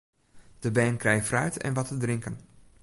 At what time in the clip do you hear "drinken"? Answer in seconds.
1.97-2.37